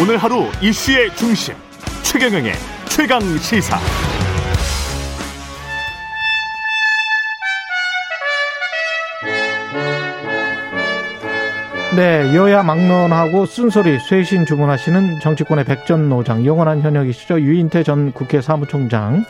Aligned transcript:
오늘 0.00 0.16
하루 0.16 0.44
이슈의 0.62 1.14
중심 1.14 1.54
최경영의 2.02 2.52
최강 2.88 3.20
시사. 3.36 3.76
네, 11.94 12.34
여야 12.34 12.62
막론하고 12.62 13.44
쓴소리 13.44 13.98
쇄신 13.98 14.46
주문하시는 14.46 15.20
정치권의 15.20 15.66
백전노장 15.66 16.46
영원한 16.46 16.80
현역이시죠 16.80 17.38
유인태 17.38 17.82
전 17.82 18.12
국회 18.12 18.40
사무총장 18.40 19.26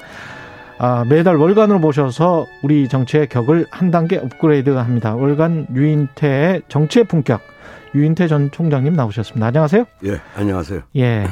아, 0.78 1.04
매달 1.08 1.34
월간으로 1.34 1.80
모셔서 1.80 2.46
우리 2.62 2.86
정치의 2.86 3.26
격을 3.28 3.66
한 3.70 3.90
단계 3.90 4.18
업그레이드합니다. 4.18 5.16
월간 5.16 5.66
유인태의 5.74 6.62
정치의 6.68 7.06
품격 7.06 7.49
유인태 7.94 8.28
전 8.28 8.50
총장님 8.50 8.94
나오셨습니다. 8.94 9.46
안녕하세요. 9.46 9.84
예, 10.04 10.20
안녕하세요. 10.36 10.82
예, 10.96 11.26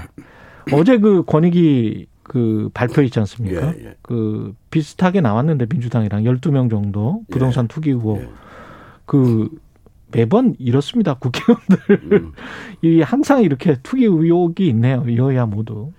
어제 0.73 0.99
그 0.99 1.25
권익위 1.25 2.07
그 2.23 2.69
발표 2.75 3.03
있지 3.03 3.19
않습니까? 3.21 3.75
예, 3.75 3.85
예. 3.87 3.95
그 4.03 4.55
비슷하게 4.71 5.21
나왔는데 5.21 5.67
민주당이랑 5.71 6.25
12명 6.25 6.71
정도 6.71 7.23
부동산 7.31 7.65
예. 7.65 7.69
투기 7.69 7.91
의혹 7.91 8.21
예. 8.21 8.29
그 9.07 9.49
매번 10.11 10.55
이렇습니다. 10.59 11.15
국회의원들 11.15 11.79
음. 12.13 12.33
이 12.83 13.01
항상 13.01 13.43
이렇게 13.43 13.77
투기 13.83 14.05
의혹이 14.05 14.69
있네요. 14.69 15.05
여야 15.17 15.47
모두. 15.47 15.93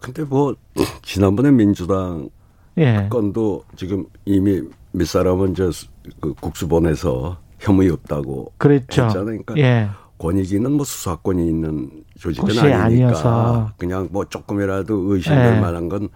근데 0.00 0.24
뭐 0.24 0.54
지난번에 1.02 1.50
민주당 1.50 2.28
예. 2.76 3.08
건도 3.10 3.64
지금 3.76 4.06
이미 4.24 4.62
몇 4.92 5.06
사람은 5.06 5.54
저그 5.54 6.34
국수본에서 6.40 7.38
혐의 7.58 7.90
없다고 7.90 8.52
그랬죠. 8.58 9.04
했잖아요. 9.04 9.24
그러니까 9.44 9.56
예. 9.58 9.88
권익위는 10.18 10.72
뭐 10.72 10.84
수사권이 10.84 11.46
있는 11.46 11.90
조직은 12.18 12.50
아니니까 12.58 12.84
아니어서. 12.84 13.70
그냥 13.76 14.08
뭐 14.10 14.24
조금이라도 14.24 15.14
의심될 15.14 15.56
예. 15.56 15.60
만한 15.60 15.88
건 15.88 16.08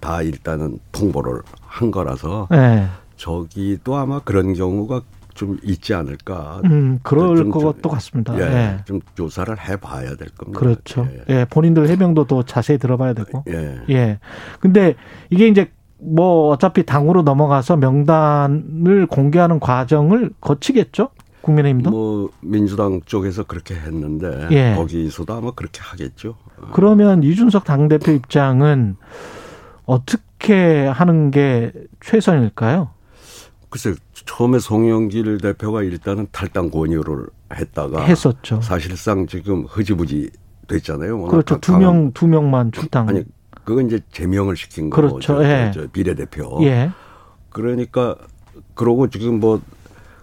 다 0.00 0.22
일단은 0.22 0.78
통보를 0.92 1.42
한 1.60 1.90
거라서 1.90 2.48
예. 2.52 2.86
저기도 3.16 3.96
아마 3.96 4.20
그런 4.20 4.54
경우가 4.54 5.02
좀 5.34 5.56
있지 5.62 5.94
않을까. 5.94 6.60
음, 6.64 6.98
그럴 7.02 7.48
것도 7.50 7.88
같습니다. 7.88 8.36
예, 8.38 8.42
예. 8.42 8.76
좀 8.84 9.00
조사를 9.14 9.56
해봐야 9.68 10.16
될 10.16 10.28
겁니다. 10.36 10.58
그렇죠. 10.58 11.08
예. 11.12 11.24
예. 11.40 11.44
본인들 11.48 11.88
해명도 11.88 12.24
또 12.26 12.42
자세히 12.42 12.78
들어봐야 12.78 13.12
되고. 13.12 13.44
예. 13.48 13.80
예. 13.90 14.18
근데 14.60 14.94
이게 15.30 15.46
이제 15.46 15.70
뭐 16.00 16.50
어차피 16.50 16.84
당으로 16.84 17.22
넘어가서 17.22 17.76
명단을 17.76 19.06
공개하는 19.08 19.60
과정을 19.60 20.32
거치겠죠? 20.40 21.10
국민의힘도? 21.42 21.90
뭐 21.90 22.30
민주당 22.40 23.00
쪽에서 23.04 23.44
그렇게 23.44 23.74
했는데 23.74 24.48
예. 24.50 24.74
거기서도 24.76 25.34
아마 25.34 25.50
그렇게 25.52 25.80
하겠죠. 25.80 26.36
그러면 26.72 27.22
이준석 27.22 27.64
당대표 27.64 28.12
입장은 28.12 28.96
어떻게 29.86 30.86
하는 30.86 31.30
게 31.30 31.72
최선일까요? 32.00 32.90
글쎄 33.70 33.94
처음에 34.12 34.58
송영길 34.58 35.38
대표가 35.38 35.82
일단은 35.82 36.26
탈당 36.32 36.70
권유를 36.70 37.26
했다가 37.54 38.02
했었죠. 38.02 38.60
사실상 38.60 39.26
지금 39.26 39.64
흐지부지 39.68 40.30
됐잖아요. 40.68 41.22
그렇죠. 41.24 41.58
두 41.58 41.76
명, 41.76 42.12
두 42.12 42.26
명만 42.26 42.72
출당. 42.72 43.08
아니 43.08 43.24
그건 43.68 43.84
이제 43.86 44.00
제명을 44.12 44.56
시킨 44.56 44.88
그렇죠. 44.88 45.14
거죠. 45.16 45.26
저, 45.26 45.44
예. 45.44 45.70
저 45.74 45.86
비례대표. 45.88 46.58
예. 46.62 46.90
그러니까 47.50 48.16
그러고 48.72 49.10
지금 49.10 49.40
뭐 49.40 49.60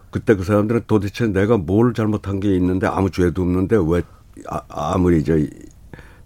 그때 0.10 0.34
그 0.34 0.44
사람들은 0.44 0.86
도대체 0.88 1.28
내가 1.28 1.56
뭘 1.58 1.94
잘못한 1.94 2.40
게 2.40 2.56
있는데 2.56 2.88
아무 2.88 3.12
죄도 3.12 3.44
없는데 3.44 3.78
왜 3.86 4.02
아, 4.50 4.62
아무리 4.68 5.24
저 5.24 5.34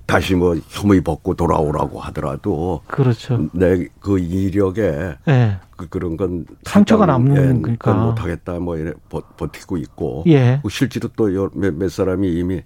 다시 0.06 0.34
뭐 0.34 0.56
혐의 0.70 1.02
벗고 1.02 1.34
돌아오라고 1.34 2.00
하더라도 2.00 2.84
그렇죠. 2.88 3.50
내 3.52 3.90
그 4.00 4.18
이력에 4.18 5.18
예. 5.28 5.58
그 5.76 5.90
그런 5.90 6.16
건 6.16 6.46
상처가 6.64 7.06
남는 7.06 7.58
예. 7.58 7.62
그건 7.74 8.00
못하겠다 8.06 8.60
뭐 8.60 8.78
이래 8.78 8.94
버, 9.10 9.22
버티고 9.36 9.76
있고 9.76 10.24
예. 10.28 10.62
그 10.64 10.70
실제로 10.70 11.10
또 11.18 11.28
몇 11.28 11.74
몇 11.76 11.92
사람이 11.92 12.32
이미 12.34 12.62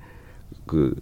그 0.68 0.94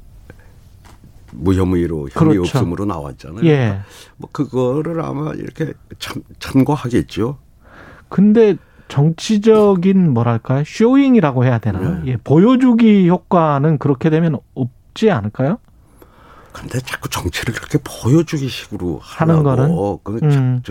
무혐의로 1.33 2.09
혐의 2.11 2.35
그렇죠. 2.37 2.57
없음으로 2.59 2.85
나왔잖아요. 2.85 3.45
예. 3.45 3.79
뭐 4.17 4.29
그거를 4.31 5.01
아마 5.01 5.31
이렇게 5.33 5.73
참 5.99 6.21
참고하겠죠. 6.39 7.37
근데 8.09 8.55
정치적인 8.87 10.11
뭐랄까요? 10.13 10.63
쇼잉이라고 10.65 11.45
해야 11.45 11.59
되나? 11.59 11.79
네. 11.79 12.11
예. 12.11 12.17
보여주기 12.17 13.07
효과는 13.09 13.77
그렇게 13.77 14.09
되면 14.09 14.37
없지 14.53 15.09
않을까요? 15.09 15.59
근데 16.51 16.79
자꾸 16.79 17.07
정치를 17.09 17.53
그렇게 17.53 17.77
보여주기 17.81 18.49
식으로 18.49 18.99
하는 19.01 19.43
거는? 19.43 19.69
그건 20.03 20.19
음. 20.23 20.61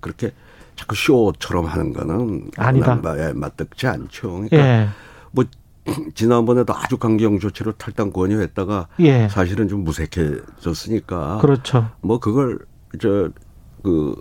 그렇게 0.00 0.32
자꾸 0.76 0.94
쇼처럼 0.94 1.64
하는 1.64 1.92
거는 1.94 2.50
아니다. 2.58 3.00
나- 3.00 3.18
예, 3.28 3.32
맞득지 3.32 3.86
않죠. 3.86 4.30
그러니까 4.32 4.56
예. 4.58 4.88
뭐 5.30 5.44
지난번에도 6.14 6.74
아주 6.74 6.96
강경 6.96 7.38
조치로 7.38 7.72
탈당 7.72 8.12
권유했다가 8.12 8.88
예. 9.00 9.28
사실은 9.28 9.68
좀 9.68 9.84
무색해졌으니까 9.84 11.38
그렇죠. 11.40 11.90
뭐 12.00 12.18
그걸 12.18 12.58
저그 13.00 14.20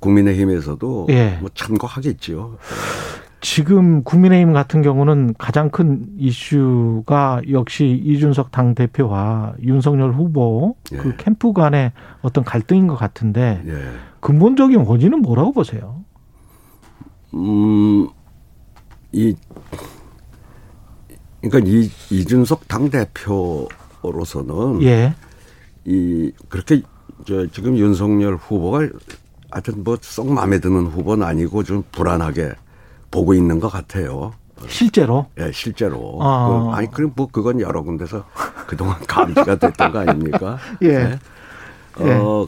국민의힘에서도 0.00 1.06
예. 1.10 1.38
뭐 1.40 1.50
참고하겠지요. 1.54 2.58
지금 3.40 4.02
국민의힘 4.02 4.52
같은 4.52 4.82
경우는 4.82 5.34
가장 5.38 5.70
큰 5.70 6.06
이슈가 6.18 7.42
역시 7.50 8.00
이준석 8.04 8.50
당 8.50 8.74
대표와 8.74 9.54
윤석열 9.62 10.12
후보 10.12 10.74
그 10.90 11.10
예. 11.10 11.16
캠프 11.16 11.52
간의 11.52 11.92
어떤 12.20 12.42
갈등인 12.42 12.88
것 12.88 12.96
같은데 12.96 13.62
예. 13.66 13.72
근본적인 14.20 14.80
원인은 14.80 15.22
뭐라고 15.22 15.52
보세요? 15.52 16.04
음, 17.34 18.08
이, 19.12 19.36
그러니까 21.40 21.70
이, 21.70 21.90
이준석 22.10 22.68
당대표로서는 22.68 24.82
예. 24.82 25.14
이, 25.84 26.32
그렇게 26.48 26.82
저 27.26 27.46
지금 27.48 27.76
윤석열 27.76 28.36
후보가 28.36 28.88
하여튼 29.50 29.82
뭐 29.84 29.96
썩 30.00 30.32
마음에 30.32 30.58
드는 30.60 30.86
후보는 30.86 31.26
아니고 31.26 31.62
좀 31.64 31.82
불안하게 31.92 32.52
보고 33.10 33.34
있는 33.34 33.60
것 33.60 33.68
같아요. 33.68 34.32
실제로 34.66 35.26
예, 35.38 35.52
실제로. 35.52 36.18
아. 36.20 36.48
그, 36.70 36.76
아니, 36.76 36.90
그럼 36.90 37.12
뭐 37.14 37.28
그건 37.30 37.60
여러 37.60 37.82
군데서 37.82 38.24
그동안 38.66 38.96
감지가 39.06 39.56
됐던 39.56 39.92
거 39.92 39.98
아닙니까? 40.00 40.58
예. 40.82 41.18
예. 42.00 42.10
어, 42.12 42.46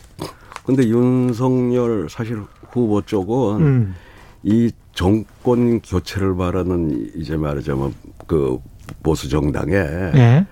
근데 0.66 0.88
윤석열 0.88 2.08
사실 2.10 2.42
후보 2.70 3.00
쪽은 3.00 3.60
음. 3.60 3.94
이 4.42 4.70
정권 4.92 5.80
교체를 5.80 6.36
바라는 6.36 7.12
이제 7.16 7.36
말하자면 7.36 7.94
그 8.26 8.58
보수 9.02 9.28
정당에 9.28 9.74
예. 9.74 10.46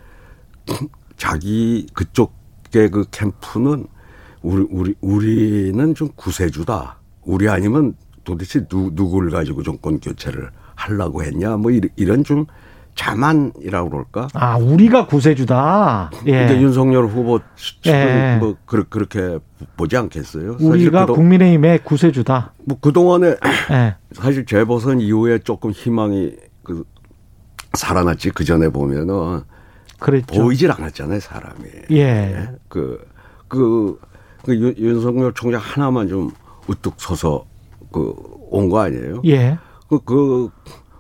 자기 1.17 1.87
그쪽의 1.95 2.91
그 2.91 3.05
캠프는 3.11 3.87
우리 4.43 4.67
우리 4.71 4.95
우리는 5.01 5.95
좀 5.95 6.09
구세주다. 6.15 6.99
우리 7.25 7.49
아니면 7.49 7.95
도대체 8.25 8.67
누 8.67 8.91
누구를 8.93 9.31
가지고 9.31 9.63
정권 9.63 10.01
교체를 10.01 10.51
하려고 10.75 11.23
했냐? 11.23 11.57
뭐 11.57 11.71
이런, 11.71 12.25
좀 12.25 12.47
자만이라고 12.95 13.91
그럴까? 13.91 14.29
아, 14.35 14.57
우리가 14.59 15.07
구세주다. 15.07 16.11
예. 16.27 16.47
근데 16.47 16.61
윤석열 16.61 17.07
후보 17.07 17.41
측은 17.57 17.93
예. 17.93 18.37
뭐 18.39 18.57
그렇, 18.67 18.85
그렇게 18.89 19.39
보지 19.77 19.97
않겠어요? 19.97 20.57
우리가 20.61 21.03
그동, 21.03 21.17
국민의힘의 21.17 21.85
구세주다. 21.85 22.53
뭐 22.65 22.79
그동안에 22.81 23.37
예. 23.71 23.97
사실 24.13 24.45
재보선 24.47 25.01
이후에 25.01 25.39
조금 25.39 25.71
희망이 25.71 26.35
그 26.63 26.85
살아났지 27.79 28.31
그 28.31 28.45
전에 28.45 28.69
보면은 28.69 29.41
그랬죠. 29.99 30.43
보이질 30.43 30.71
않았잖아요 30.71 31.21
사람이. 31.21 31.65
예. 31.93 32.49
그, 32.69 33.01
그, 33.49 33.99
그 34.45 34.55
윤, 34.57 34.75
윤석열 34.79 35.33
총장 35.35 35.61
하나만 35.63 36.09
좀 36.09 36.31
우뚝 36.67 36.95
서서 36.99 37.45
그 37.91 38.13
온 38.51 38.69
거 38.71 38.81
아니에요? 38.81 39.21
예. 39.27 39.59
그, 39.91 39.99
그, 40.05 40.49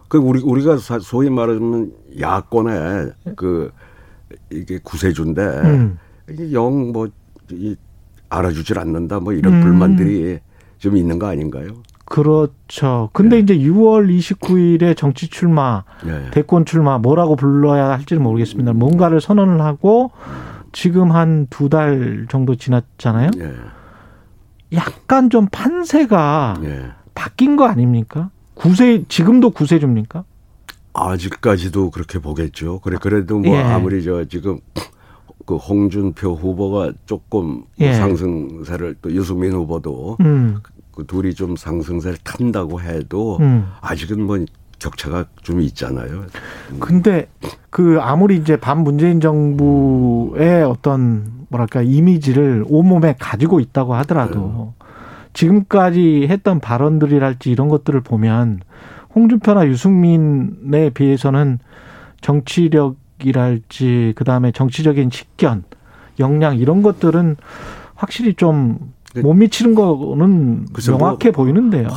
그 0.08 0.18
우리, 0.18 0.40
우리가 0.42 0.76
사- 0.78 0.98
소위 0.98 1.30
말하면 1.30 1.92
야권의 2.20 3.12
그 3.36 3.70
이게 4.50 4.78
구세주인데 4.82 5.42
음. 5.42 5.98
이게 6.30 6.52
영 6.52 6.92
뭐, 6.92 7.08
이 7.50 7.74
알아주질 8.28 8.78
않는다 8.78 9.20
뭐 9.20 9.32
이런 9.32 9.54
음. 9.54 9.60
불만들이 9.62 10.40
좀 10.76 10.96
있는 10.98 11.18
거 11.18 11.26
아닌가요? 11.26 11.82
그렇죠. 12.08 13.10
근데 13.12 13.36
예. 13.36 13.40
이제 13.40 13.58
6월 13.58 14.08
29일에 14.18 14.96
정치 14.96 15.28
출마, 15.28 15.84
예. 16.06 16.30
대권 16.30 16.64
출마 16.64 16.98
뭐라고 16.98 17.36
불러야 17.36 17.90
할지는 17.90 18.22
모르겠습니다. 18.22 18.72
뭔가를 18.72 19.20
선언을 19.20 19.60
하고 19.60 20.10
지금 20.72 21.12
한 21.12 21.46
두 21.50 21.68
달 21.68 22.26
정도 22.30 22.54
지났잖아요. 22.56 23.30
예. 23.38 23.52
약간 24.72 25.30
좀 25.30 25.48
판세가 25.50 26.60
예. 26.64 26.86
바뀐 27.14 27.56
거 27.56 27.66
아닙니까? 27.66 28.30
구세 28.54 29.04
지금도 29.08 29.50
구세주입니까? 29.50 30.24
아직까지도 30.92 31.90
그렇게 31.90 32.18
보겠죠. 32.18 32.80
그래 32.80 32.96
그래도 33.00 33.38
뭐 33.38 33.54
예. 33.54 33.60
아무리 33.62 34.02
저 34.02 34.24
지금 34.24 34.58
그 35.46 35.56
홍준표 35.56 36.34
후보가 36.34 36.92
조금 37.06 37.64
예. 37.80 37.94
상승세를 37.94 38.96
또 39.00 39.10
유승민 39.12 39.52
후보도 39.52 40.16
음. 40.20 40.58
그 40.98 41.06
둘이 41.06 41.32
좀 41.32 41.54
상승세를 41.54 42.18
탄다고 42.24 42.80
해도 42.80 43.38
음. 43.38 43.68
아직은 43.80 44.20
뭐 44.20 44.44
격차가 44.80 45.26
좀 45.42 45.60
있잖아요. 45.60 46.24
근데 46.80 47.28
그 47.70 47.98
아무리 48.00 48.36
이제 48.36 48.56
반 48.56 48.82
문재인 48.82 49.20
정부의 49.20 50.64
어떤 50.64 51.46
뭐랄까 51.50 51.82
이미지를 51.82 52.64
온몸에 52.66 53.14
가지고 53.16 53.60
있다고 53.60 53.94
하더라도 53.94 54.74
지금까지 55.34 56.26
했던 56.28 56.58
발언들이랄지 56.58 57.52
이런 57.52 57.68
것들을 57.68 58.00
보면 58.00 58.58
홍준표나 59.14 59.68
유승민에 59.68 60.90
비해서는 60.90 61.60
정치력이랄지 62.22 64.14
그다음에 64.16 64.50
정치적인 64.50 65.10
식견, 65.10 65.62
역량 66.18 66.58
이런 66.58 66.82
것들은 66.82 67.36
확실히 67.94 68.34
좀 68.34 68.92
못 69.22 69.34
미치는 69.34 69.74
거는 69.74 70.66
뭐 70.66 70.98
명확해 70.98 71.30
보이는데요. 71.32 71.88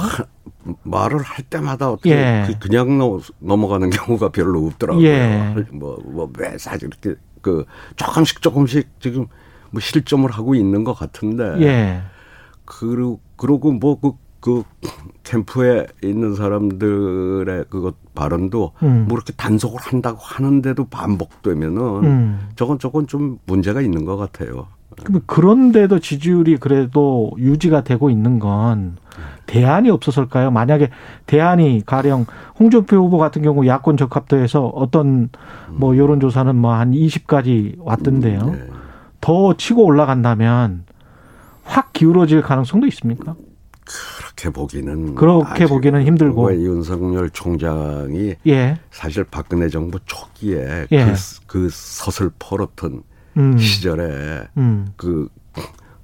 말을 0.83 1.19
할 1.21 1.43
때마다 1.45 1.91
어떻게 1.91 2.11
예. 2.11 2.43
그- 2.47 2.59
그냥 2.59 2.97
넘- 2.97 3.19
넘어가는 3.39 3.89
경우가 3.89 4.29
별로 4.29 4.65
없더라고요. 4.67 5.05
예. 5.05 5.55
뭐뭐왜 5.71 6.57
사실 6.57 6.87
이렇게 6.87 7.19
그 7.41 7.65
조금씩 7.95 8.41
조금씩 8.41 8.87
지금 8.99 9.25
뭐 9.71 9.79
실점을 9.81 10.29
하고 10.29 10.53
있는 10.53 10.83
것 10.83 10.93
같은데 10.93 11.55
예. 11.61 12.01
그리고 12.65 13.19
그러고 13.37 13.71
뭐그 13.71 14.11
그 14.39 14.63
캠프에 15.23 15.85
있는 16.03 16.35
사람들의 16.35 17.65
그것 17.69 17.95
발언도 18.15 18.71
음. 18.83 19.05
뭐 19.07 19.15
이렇게 19.17 19.33
단속을 19.33 19.79
한다고 19.81 20.19
하는데도 20.19 20.85
반복되면은 20.85 21.81
음. 22.03 22.49
저건 22.55 22.79
저건 22.79 23.07
좀 23.07 23.39
문제가 23.45 23.81
있는 23.81 24.05
것 24.05 24.17
같아요. 24.17 24.67
그런데도 25.25 25.99
지지율이 25.99 26.57
그래도 26.57 27.31
유지가 27.37 27.83
되고 27.83 28.09
있는 28.09 28.39
건 28.39 28.97
대안이 29.45 29.89
없어서일까요? 29.89 30.51
만약에 30.51 30.89
대안이 31.25 31.83
가령 31.85 32.25
홍준표 32.59 32.97
후보 32.97 33.17
같은 33.17 33.41
경우 33.41 33.65
야권 33.65 33.97
적합도에서 33.97 34.67
어떤 34.67 35.29
뭐 35.69 35.97
여론조사는 35.97 36.55
뭐 36.55 36.73
한 36.73 36.91
20까지 36.91 37.75
왔던데요. 37.79 38.45
네. 38.51 38.67
더 39.19 39.55
치고 39.55 39.83
올라간다면 39.83 40.85
확 41.63 41.93
기울어질 41.93 42.41
가능성도 42.41 42.87
있습니까? 42.87 43.35
그렇게 44.17 44.49
보기는 44.49 45.15
그렇게 45.15 45.65
보기는 45.65 46.03
힘들고. 46.05 46.45
왜 46.47 46.55
윤석열 46.55 47.29
총장이 47.29 48.35
예. 48.47 48.79
사실 48.89 49.23
박근혜 49.25 49.67
정부 49.69 49.99
초기에 50.05 50.87
예. 50.91 51.05
그, 51.05 51.13
그 51.45 51.69
서슬퍼렇던 51.69 53.03
음. 53.37 53.57
시절에 53.57 54.47
음. 54.57 54.91
그, 54.95 55.27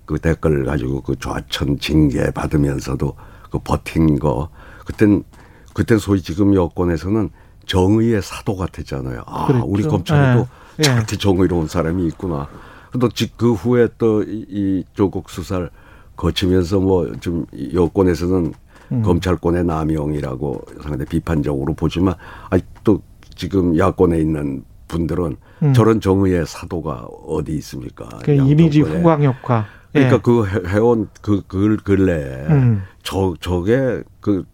그 0.05 0.17
댓글 0.19 0.65
가지고 0.65 1.01
그 1.01 1.15
좌천 1.19 1.79
징계 1.79 2.31
받으면서도 2.31 3.15
그 3.51 3.59
버틴 3.59 4.19
거 4.19 4.49
그땐 4.85 5.23
그땐 5.73 5.97
소위 5.99 6.21
지금 6.21 6.55
여권에서는 6.55 7.29
정의의 7.65 8.21
사도 8.21 8.55
같았잖아요. 8.55 9.23
아, 9.25 9.47
그랬죠. 9.47 9.65
우리 9.67 9.83
검찰에도 9.83 10.47
예. 10.79 10.83
저렇게 10.83 11.17
정의로운 11.17 11.67
사람이 11.67 12.07
있구나. 12.07 12.47
또그 12.99 13.53
후에 13.53 13.89
또이 13.97 14.85
조국 14.93 15.29
수사를 15.29 15.69
거치면서 16.15 16.79
뭐 16.79 17.11
좀 17.19 17.45
여권에서는 17.73 18.53
음. 18.91 19.01
검찰권의 19.01 19.65
남용이라고 19.65 20.61
상당히 20.81 21.05
비판적으로 21.05 21.73
보지만 21.73 22.15
아직도 22.49 23.01
지금 23.35 23.77
야권에 23.77 24.17
있는 24.19 24.63
분들은 24.87 25.35
음. 25.63 25.73
저런 25.73 26.01
정의의 26.01 26.45
사도가 26.45 27.07
어디 27.27 27.53
있습니까? 27.53 28.07
그 28.23 28.33
이미지. 28.33 28.81
후광 28.81 29.23
효과. 29.23 29.65
예. 29.95 29.99
그러니까 30.05 30.21
그 30.21 30.45
해- 30.45 30.73
해온 30.75 31.07
그, 31.21 31.41
그 31.47 31.77
근래에 31.83 32.47
음. 32.49 32.83
저, 33.03 33.33
저게 33.39 34.03
그, 34.19 34.45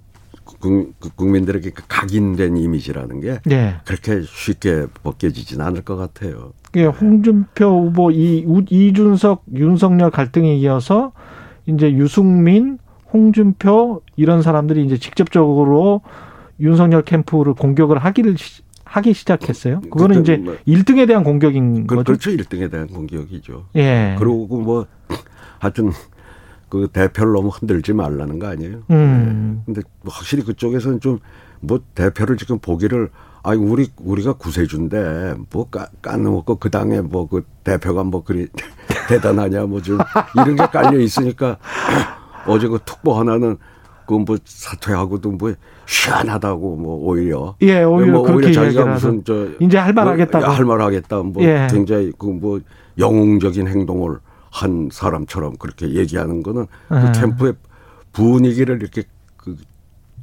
국- 0.43 0.93
그 0.99 1.09
국민들에게 1.15 1.69
그 1.71 1.83
각인된 1.87 2.57
이미지라는 2.57 3.19
게 3.21 3.39
예. 3.51 3.75
그렇게 3.85 4.21
쉽게 4.21 4.87
벗겨지진 5.03 5.61
않을 5.61 5.81
것 5.81 5.95
같아요. 5.95 6.53
예, 6.75 6.85
홍준표 6.85 7.65
후보 7.87 8.11
이 8.11 8.43
우- 8.47 8.63
이준석 8.69 9.43
윤석열 9.53 10.09
갈등에 10.11 10.55
이어서 10.57 11.11
이제 11.65 11.91
유승민, 11.93 12.77
홍준표 13.11 14.01
이런 14.15 14.41
사람들이 14.41 14.83
이제 14.85 14.97
직접적으로 14.97 16.01
윤석열 16.59 17.03
캠프를 17.03 17.53
공격을 17.53 17.97
하기를 17.99 18.37
시- 18.37 18.62
하기 18.93 19.13
시작했어요. 19.13 19.81
그거는 19.81 20.17
그때 20.17 20.33
이제 20.33 20.43
뭐- 20.43 20.55
1등에 20.67 21.07
대한 21.07 21.23
공격인 21.23 21.87
그, 21.87 21.95
거죠. 21.95 22.05
그렇죠. 22.05 22.29
1등에 22.29 22.69
대한 22.69 22.87
공격이죠. 22.87 23.65
예. 23.75 24.15
그리고 24.19 24.45
뭐 24.61 24.85
하여튼 25.57 25.91
그 26.69 26.87
대표를 26.93 27.33
너무 27.33 27.49
흔들지 27.49 27.93
말라는 27.93 28.37
거 28.37 28.47
아니에요. 28.47 28.83
음. 28.91 29.63
네. 29.65 29.73
근데 29.73 29.81
확실히 30.05 30.43
그쪽에서는 30.43 30.99
좀 30.99 31.19
뭐 31.65 31.79
대표를 31.95 32.35
지금 32.35 32.59
보기를 32.59 33.09
아니 33.41 33.57
우리 33.57 33.87
우리가 34.01 34.33
구세주인데 34.33 35.35
뭐 35.49 35.69
까, 35.69 35.87
까놓고 36.01 36.55
그 36.57 36.69
당에 36.69 36.99
뭐 36.99 37.25
그 37.29 37.45
대표가 37.63 38.03
뭐 38.03 38.21
그리 38.21 38.47
대단하냐 39.07 39.63
뭐 39.67 39.79
좀 39.79 39.97
이런 40.35 40.57
게 40.57 40.65
깔려 40.65 40.99
있으니까 40.99 41.55
어제 42.47 42.67
그 42.67 42.79
특보 42.83 43.13
하나는 43.17 43.55
그뭐 44.05 44.37
사퇴하고도 44.45 45.31
뭐 45.31 45.53
시원하다고 45.85 46.75
뭐 46.77 46.95
오히려 47.07 47.55
예, 47.61 47.83
오히려 47.83 48.11
뭐 48.13 48.21
그렇게 48.23 48.47
오히려 48.47 48.53
자기가 48.63 48.85
무슨 48.85 49.23
저 49.25 49.47
이제 49.59 49.77
할말 49.77 50.07
하겠다고. 50.07 50.45
할말 50.45 50.81
하겠다 50.81 51.21
뭐 51.21 51.43
예. 51.43 51.67
굉장히 51.71 52.11
그 52.17 52.27
뭐 52.27 52.59
영웅적인 52.99 53.67
행동을 53.67 54.17
한 54.51 54.89
사람처럼 54.91 55.55
그렇게 55.57 55.89
얘기하는 55.93 56.43
거는 56.43 56.67
예. 56.91 57.11
그 57.13 57.19
캠프의 57.19 57.53
분위기를 58.11 58.77
이렇게 58.81 59.03
그 59.37 59.55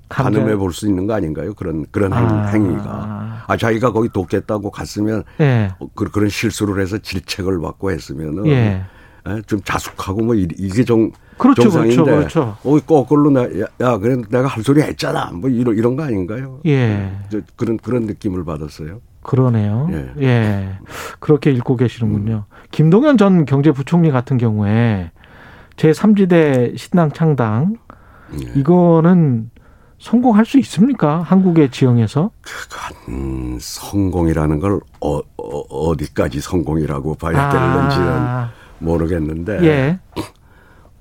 가늠해 0.09 0.57
볼 0.57 0.73
수 0.73 0.87
있는 0.89 1.07
거 1.07 1.15
아닌가요? 1.15 1.55
그런 1.55 1.85
그런 1.91 2.13
행- 2.13 2.27
아. 2.27 2.47
행위가 2.47 3.45
아 3.47 3.57
자기가 3.57 3.93
거기 3.93 4.09
돕겠다고 4.09 4.71
갔으면 4.71 5.25
예. 5.41 5.71
어, 5.79 5.89
그, 5.95 6.11
그런 6.11 6.29
실수를 6.29 6.81
해서 6.83 6.99
질책을 6.99 7.61
받고 7.61 7.91
했으면은 7.91 8.47
예. 8.47 8.83
에, 9.27 9.43
좀 9.47 9.61
자숙하고 9.63 10.23
뭐 10.23 10.35
이- 10.35 10.49
이게 10.57 10.85
정 10.85 11.11
그렇죠, 11.41 11.63
정상인데 11.63 12.03
그렇죠, 12.03 12.17
그렇죠. 12.17 12.57
어 12.65 12.79
거꾸로 12.81 13.31
나, 13.31 13.43
야, 13.45 13.67
야 13.81 13.99
그래 13.99 14.17
내가 14.29 14.47
할 14.47 14.63
소리 14.63 14.83
했잖아 14.83 15.31
뭐 15.33 15.49
이런 15.49 15.77
이런 15.77 15.97
거 15.97 16.05
아닌가요? 16.05 16.61
예. 16.67 17.11
저, 17.31 17.41
그런 17.57 17.79
그런 17.79 18.03
느낌을 18.03 18.45
받았어요. 18.45 19.01
그러네요. 19.23 19.89
예. 19.93 20.23
예. 20.23 20.79
그렇게 21.19 21.51
읽고 21.51 21.77
계시는군요. 21.77 22.45
김동연 22.71 23.17
전 23.17 23.45
경제부총리 23.45 24.11
같은 24.11 24.39
경우에 24.39 25.11
제3지대 25.77 26.77
신당 26.77 27.11
창당 27.13 27.77
예. 28.35 28.61
이거는 28.61 29.51
성공할 29.99 30.47
수 30.47 30.59
있습니까? 30.59 31.21
한국의 31.23 31.71
지형에서? 31.71 32.31
음, 33.09 33.59
성공이라는 33.61 34.59
걸 34.59 34.81
어, 35.01 35.21
어, 35.37 35.97
디까지 35.97 36.41
성공이라고 36.41 37.15
봐야 37.17 37.51
되는지는 37.51 38.09
아, 38.09 38.51
모르겠는데 38.79 39.63
예. 39.65 40.01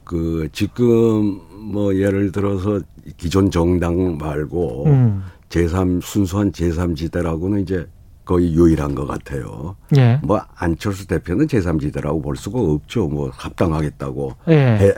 그 0.09 0.49
지금 0.53 1.39
뭐 1.71 1.95
예를 1.95 2.31
들어서 2.31 2.79
기존 3.17 3.51
정당 3.51 4.17
말고 4.17 4.85
음. 4.87 5.23
제3 5.49 6.01
순수한 6.01 6.51
제3지대라고는 6.51 7.61
이제 7.61 7.87
거의 8.25 8.55
유일한 8.55 8.95
것 8.95 9.05
같아요. 9.05 9.75
예. 9.95 10.19
뭐 10.23 10.41
안철수 10.55 11.05
대표는 11.05 11.45
제3지대라고 11.45 12.23
볼 12.23 12.37
수가 12.37 12.59
없죠. 12.59 13.07
뭐 13.07 13.29
합당하겠다고 13.31 14.33
예. 14.47 14.55
해, 14.55 14.93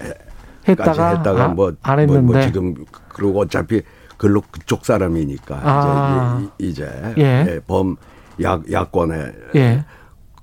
했다가, 0.69 1.17
했다가 1.17 1.43
아, 1.43 1.47
뭐, 1.49 1.73
안 1.81 2.05
뭐, 2.05 2.15
했는데. 2.15 2.21
뭐 2.21 2.41
지금 2.41 2.85
그리고 3.09 3.41
어차피 3.41 3.81
글로 4.15 4.41
그쪽 4.49 4.85
사람이니까 4.85 5.59
아. 5.61 6.49
이제 6.57 6.85
이제 6.85 7.13
예. 7.17 7.45
예, 7.49 7.59
범 7.67 7.97
야, 8.41 8.61
야권에 8.71 9.33
예. 9.55 9.83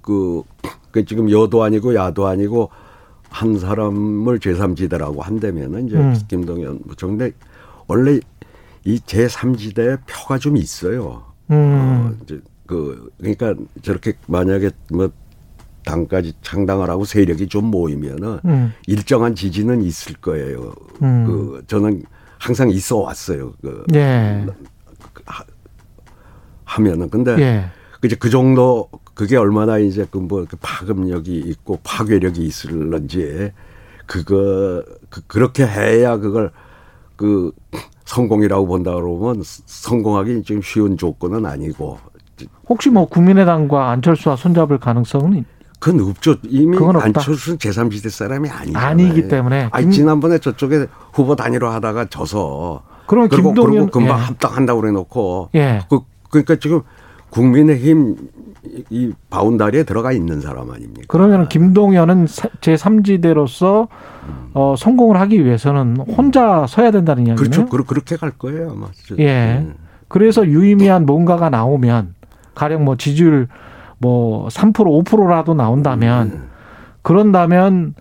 그, 0.02 0.42
그 0.90 1.06
지금 1.06 1.30
여도 1.30 1.62
아니고 1.62 1.94
야도 1.94 2.26
아니고 2.26 2.68
한 3.30 3.58
사람을 3.58 4.38
제3지대라고 4.38 5.20
한다면은 5.20 5.88
이제 5.88 5.96
음. 5.96 6.14
김동연 6.28 6.80
부총리 6.88 7.32
원래 7.86 8.20
이 8.84 8.98
제3지대에 9.00 10.00
표가 10.06 10.38
좀 10.38 10.56
있어요. 10.56 11.04
어, 11.04 11.34
음. 11.50 12.18
이제 12.22 12.40
그 12.66 13.10
그러니까 13.18 13.54
저렇게 13.82 14.14
만약에 14.26 14.70
뭐 14.92 15.10
당까지 15.84 16.34
창당을 16.42 16.90
하고 16.90 17.04
세력이 17.04 17.48
좀 17.48 17.66
모이면은 17.66 18.40
음. 18.44 18.72
일정한 18.86 19.34
지지는 19.34 19.82
있을 19.82 20.14
거예요. 20.16 20.74
음. 21.02 21.24
그 21.26 21.62
저는 21.66 22.02
항상 22.38 22.70
있어 22.70 22.98
왔어요. 22.98 23.54
그 23.62 23.84
예. 23.94 24.46
하면은 26.64 27.08
근데 27.08 27.36
예. 27.40 27.64
이제 28.04 28.16
그 28.16 28.30
정도 28.30 28.88
그게 29.18 29.36
얼마나 29.36 29.78
이제 29.78 30.06
그뭐 30.12 30.46
파급력이 30.60 31.38
있고 31.38 31.80
파괴력이 31.82 32.40
있을런지 32.40 33.50
그거 34.06 34.80
그, 35.10 35.22
그렇게 35.26 35.66
해야 35.66 36.18
그걸 36.18 36.52
그 37.16 37.50
성공이라고 38.04 38.68
본다 38.68 38.94
그러면 38.94 39.42
성공하기 39.42 40.44
좀 40.44 40.62
쉬운 40.62 40.96
조건은 40.96 41.46
아니고 41.46 41.98
혹시 42.68 42.90
뭐 42.90 43.06
국민의당과 43.08 43.90
안철수와 43.90 44.36
손잡을 44.36 44.78
가능성은 44.78 45.44
그건 45.80 46.10
없죠. 46.10 46.36
이미. 46.44 46.76
안철수는 46.78 47.58
제3지대 47.58 48.10
사람이 48.10 48.48
아니잖아요. 48.48 48.86
아니기 48.88 49.26
때문에. 49.26 49.68
아니, 49.72 49.84
김- 49.86 49.92
지난번에 49.92 50.38
저쪽에 50.38 50.86
후보 51.12 51.34
단위로 51.36 51.68
하다가 51.68 52.06
져서. 52.06 52.82
그리고, 53.06 53.28
김동연- 53.28 53.66
그리고 53.66 53.86
금방 53.86 54.18
예. 54.18 54.22
합당한다고 54.24 54.80
그래 54.80 54.90
놓고. 54.92 55.50
예. 55.54 55.82
그, 55.88 56.00
그러니까 56.30 56.56
지금 56.56 56.82
국민의힘 57.30 58.16
이- 58.64 58.84
이 58.90 59.12
바운다리에 59.30 59.84
들어가 59.84 60.12
있는 60.12 60.40
사람 60.40 60.70
아닙니까? 60.70 61.04
그러면 61.08 61.48
김동연은 61.48 62.26
제 62.60 62.74
3지대로서 62.74 63.88
어, 64.54 64.74
성공을 64.76 65.18
하기 65.20 65.44
위해서는 65.44 65.96
혼자 66.16 66.66
서야 66.66 66.90
된다는 66.90 67.26
이야기네요. 67.26 67.36
그렇죠. 67.50 67.66
그- 67.66 67.84
그렇게 67.84 68.16
갈 68.16 68.30
거예요, 68.32 68.72
아마. 68.72 68.86
예. 69.18 69.58
음. 69.64 69.74
그래서 70.08 70.46
유의미한 70.46 71.06
뭔가가 71.06 71.50
나오면 71.50 72.14
가령 72.54 72.84
뭐 72.84 72.96
지지율 72.96 73.48
뭐 73.98 74.48
3% 74.48 74.72
5%라도 75.04 75.54
나온다면 75.54 76.48
그런다면 77.02 77.94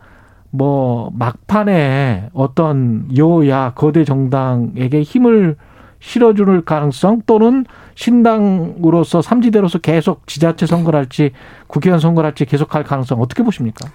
뭐 0.50 1.12
막판에 1.14 2.30
어떤 2.34 3.08
여야 3.18 3.74
거대 3.76 4.04
정당에게 4.06 5.02
힘을 5.02 5.58
실어줄 6.00 6.64
가능성 6.64 7.24
또는 7.26 7.66
신당으로서 7.96 9.22
삼지대로서 9.22 9.80
계속 9.80 10.28
지자체 10.28 10.66
선거를 10.66 11.00
할지 11.00 11.32
국회의원 11.68 12.00
선거를 12.00 12.28
할지 12.28 12.46
계속 12.46 12.76
할 12.76 12.84
가능성 12.84 13.20
어떻게 13.22 13.44
보십니까? 13.44 13.90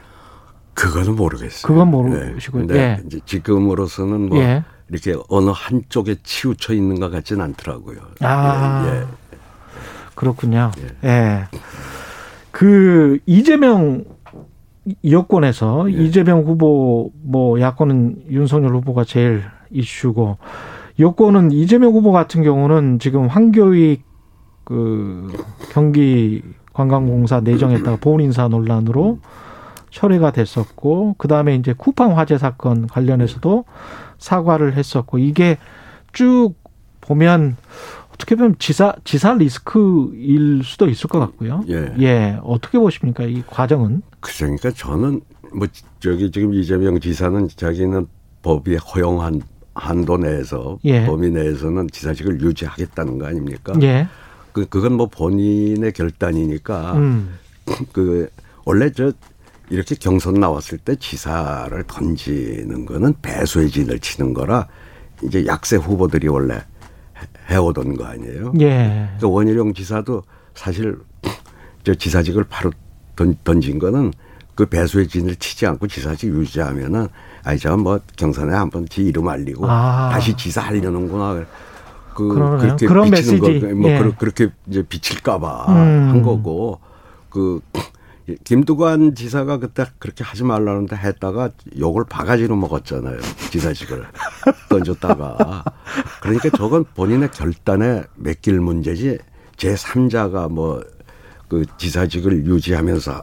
그거는 0.75 1.17
모르겠어요. 1.17 1.69
그건 1.71 1.91
모르시고요. 1.91 2.67
네. 2.67 2.75
예. 2.77 3.03
이제 3.07 3.21
지금으로서는 3.25 4.29
뭐 4.29 4.39
예. 4.39 4.65
이렇게 4.89 5.15
어느 5.29 5.51
한쪽에 5.55 6.17
치우쳐 6.23 6.75
있는 6.75 6.99
것 6.99 7.11
같지는 7.11 7.43
않더라고요. 7.45 7.99
아. 8.21 8.85
예, 8.87 8.99
예. 8.99 9.05
그렇군요. 10.15 10.71
예. 11.05 11.45
그 12.51 13.19
이재명 13.27 14.05
여권에서 15.09 15.93
예. 15.93 15.97
이재명 15.97 16.43
후보 16.43 17.11
뭐 17.23 17.61
야권은 17.61 18.25
윤석열 18.31 18.75
후보가 18.77 19.05
제일 19.05 19.43
이슈고 19.71 20.39
여권은 20.99 21.53
이재명 21.53 21.93
후보 21.93 22.13
같은 22.13 22.43
경우는 22.43 22.99
지금 22.99 23.27
황교익 23.27 24.03
그 24.65 25.33
경기 25.71 26.43
관광공사 26.73 27.41
내정했다가 27.41 27.97
보훈 27.97 28.21
인사 28.21 28.49
논란으로 28.49 29.19
철회가 29.91 30.33
됐었고 30.33 31.17
그다음에 31.19 31.55
이제 31.55 31.75
쿠팡 31.77 32.17
화재 32.19 32.39
사건 32.39 32.87
관련해서도 32.87 33.65
사과를 34.19 34.75
했었고 34.75 35.19
이게 35.19 35.59
쭉 36.13 36.55
보면 37.01 37.57
어떻게 38.15 38.37
보면 38.37 38.57
지사 38.59 38.95
지사 39.05 39.35
리스크일 39.35 40.63
수도 40.65 40.89
있을 40.89 41.09
것 41.09 41.19
같고요. 41.19 41.65
예. 41.69 42.39
어떻게 42.43 42.79
보십니까 42.79 43.25
이 43.25 43.43
과정은? 43.47 44.03
글쎄, 44.21 44.45
그러니까 44.45 44.71
저는 44.71 45.21
뭐 45.55 45.67
저기 46.01 46.31
지금 46.31 46.55
이재명 46.55 46.99
지사는 47.01 47.49
자기는 47.55 48.07
법이 48.43 48.77
허용한 48.77 49.43
한도 49.75 50.19
내에서 50.19 50.79
예. 50.85 51.07
범위 51.07 51.31
내에서는 51.31 51.89
지사직을 51.91 52.41
유지하겠다는 52.41 53.19
거 53.19 53.27
아닙니까? 53.27 53.73
예. 53.83 54.07
그 54.53 54.67
그건 54.69 54.95
뭐 54.95 55.07
본인의 55.07 55.93
결단이니까 55.93 56.93
음. 56.95 57.39
그 57.93 58.29
원래 58.65 58.91
저 58.93 59.13
이렇게 59.71 59.95
경선 59.95 60.35
나왔을 60.35 60.77
때 60.79 60.95
지사를 60.97 61.83
던지는 61.87 62.85
거는 62.85 63.15
배수의 63.23 63.71
진을 63.71 63.99
치는 64.01 64.35
거라 64.35 64.69
이제 65.23 65.47
약세 65.47 65.77
후보들이 65.77 66.29
원래 66.29 66.55
해- 66.57 67.55
해오던 67.55 67.97
거 67.97 68.05
아니에요. 68.05 68.53
예. 68.61 69.09
그 69.21 69.29
원희룡 69.31 69.73
지사도 69.73 70.23
사실 70.55 70.99
저 71.85 71.95
지사직을 71.95 72.45
바로 72.45 72.71
던, 73.17 73.35
던진 73.45 73.79
거는 73.79 74.13
그 74.55 74.67
배수의 74.67 75.09
진을 75.09 75.37
치지 75.37 75.65
않고 75.67 75.87
지사직 75.87 76.29
유지하면은 76.29 77.09
아이 77.45 77.59
저뭐 77.59 78.01
경선에 78.17 78.53
한번 78.55 78.87
지 78.89 79.03
이름 79.03 79.29
알리고 79.29 79.67
아. 79.69 80.11
다시 80.13 80.35
지사 80.37 80.61
하려는구나. 80.63 81.45
그 82.15 82.29
그러네요. 82.29 82.59
그렇게 82.59 82.87
그런 82.87 83.11
비치는 83.11 83.41
메시지. 83.41 83.61
거, 83.67 83.75
뭐 83.75 83.91
예. 83.91 83.99
그렇- 83.99 84.17
그렇게 84.19 84.49
이제 84.69 84.83
비칠까봐 84.83 85.67
음. 85.69 85.75
한 86.11 86.23
거고 86.23 86.79
그 87.31 87.61
김두관 88.45 89.15
지사가 89.17 89.59
그때 89.59 89.85
그렇게 89.99 90.23
하지 90.23 90.45
말라는데 90.45 90.95
했다가 90.95 91.51
욕을 91.79 92.05
바가지로 92.05 92.55
먹었잖아요. 92.55 93.19
지사직을 93.51 94.05
던졌다가. 94.69 95.65
그러니까 96.21 96.51
저건 96.57 96.85
본인의 96.95 97.31
결단에 97.33 98.05
맡길 98.15 98.61
문제지 98.61 99.19
제 99.57 99.75
3자가 99.75 100.51
뭐 100.51 100.83
그 101.49 101.67
지사직을 101.77 102.47
유지하면서 102.47 103.23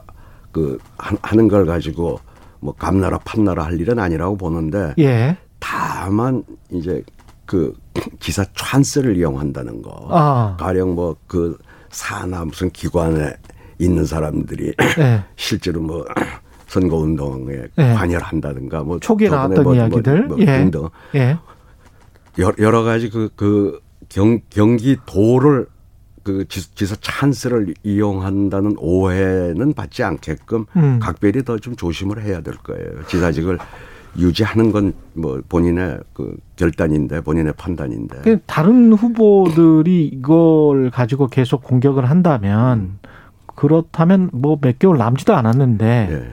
그 0.52 0.78
하- 0.98 1.16
하는 1.20 1.48
걸 1.48 1.66
가지고 1.66 2.20
뭐 2.60 2.74
감나라 2.74 3.18
판나라 3.18 3.64
할 3.64 3.80
일은 3.80 3.98
아니라고 3.98 4.36
보는데 4.36 4.94
예. 4.98 5.36
다만 5.58 6.44
이제 6.70 7.02
그 7.46 7.74
기사 8.18 8.44
찬스를 8.54 9.16
이용한다는 9.16 9.82
거. 9.82 10.06
아. 10.10 10.56
가령 10.58 10.94
뭐 10.94 11.16
그 11.26 11.58
사나 11.90 12.44
무슨 12.44 12.70
기관에 12.70 13.32
있는 13.78 14.04
사람들이 14.04 14.74
예. 14.98 15.24
실제로 15.36 15.80
뭐 15.80 16.04
선거 16.68 16.96
운동에 16.98 17.54
네. 17.74 17.94
관여한다든가 17.94 18.84
뭐 18.84 19.00
초기에 19.00 19.28
나왔던 19.28 19.54
뭐- 19.56 19.62
뭐- 19.64 19.74
이야기들. 19.74 20.26
뭐 20.28 20.38
예. 20.40 20.44
등등 20.46 20.88
예. 21.16 21.36
여러, 22.38 22.82
가지 22.84 23.10
그, 23.10 23.28
그 23.34 23.80
경, 24.08 24.38
경기도를 24.50 25.66
그 26.32 26.48
지- 26.48 26.74
지사 26.74 26.94
찬스를 27.00 27.74
이용한다는 27.82 28.76
오해는 28.78 29.72
받지 29.74 30.02
않게끔 30.02 30.66
음. 30.76 30.98
각별히 31.00 31.42
더 31.44 31.58
좀 31.58 31.76
조심을 31.76 32.22
해야 32.22 32.40
될 32.40 32.54
거예요. 32.56 33.04
지사직을 33.06 33.58
유지하는 34.18 34.72
건 34.72 34.92
뭐 35.14 35.40
본인의 35.48 35.98
그 36.14 36.36
결단인데 36.56 37.20
본인의 37.20 37.52
판단인데. 37.56 38.20
그 38.22 38.38
다른 38.46 38.92
후보들이 38.92 40.06
이걸 40.06 40.90
가지고 40.90 41.26
계속 41.28 41.62
공격을 41.62 42.08
한다면 42.08 42.98
그렇다면 43.54 44.30
뭐 44.32 44.56
몇 44.60 44.78
개월 44.78 44.96
남지도 44.98 45.34
않았는데 45.34 46.08
예. 46.10 46.28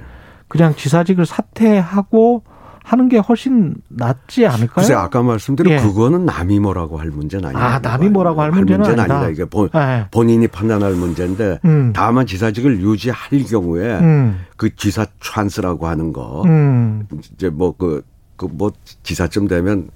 그냥 0.47 0.73
지사직을 0.75 1.25
사퇴하고 1.25 2.43
하는 2.87 3.09
게 3.09 3.17
훨씬 3.17 3.75
낫지 3.89 4.45
않을까요? 4.45 4.75
글쎄 4.75 4.93
아까 4.93 5.21
말씀드린 5.21 5.73
예. 5.73 5.77
그거는 5.81 6.25
남이 6.25 6.61
뭐라고 6.61 6.97
할 6.97 7.09
문제는 7.09 7.49
아니에요. 7.49 7.61
아, 7.61 7.79
남이 7.79 8.07
뭐라고 8.07 8.41
할 8.41 8.51
문제는 8.51 8.97
아니다. 8.97 9.27
이게 9.27 9.43
본, 9.43 9.69
예. 9.75 10.05
본인이 10.09 10.47
판단할 10.47 10.93
문제인데 10.93 11.59
음. 11.65 11.91
다만 11.93 12.25
지사직을 12.25 12.79
유지할 12.79 13.43
경우에 13.43 13.99
음. 13.99 14.39
그 14.55 14.73
지사 14.77 15.05
찬스라고 15.19 15.85
하는 15.85 16.13
거 16.13 16.43
음. 16.45 17.05
이제 17.33 17.49
뭐 17.49 17.73
그 17.77 18.03
그뭐 18.37 18.71
지사쯤 19.03 19.47
되면 19.47 19.89